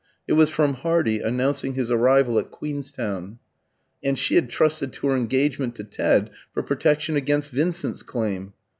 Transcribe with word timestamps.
It 0.27 0.33
was 0.33 0.49
from 0.49 0.73
Hardy, 0.73 1.19
announcing 1.19 1.75
his 1.75 1.91
arrival 1.91 2.39
at 2.39 2.49
Queenstown. 2.49 3.37
And 4.03 4.17
she 4.17 4.33
had 4.33 4.49
trusted 4.49 4.91
to 4.93 5.09
her 5.09 5.15
engagement 5.15 5.75
to 5.75 5.83
Ted 5.83 6.31
for 6.51 6.63
protection 6.63 7.15
against 7.17 7.51
Vincent's 7.51 8.01
claim. 8.01 8.53